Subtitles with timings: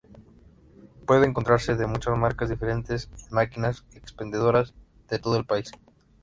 [1.05, 4.73] Pueden encontrarse de muchas marcas diferentes en máquinas expendedoras
[5.07, 5.71] de todo el país.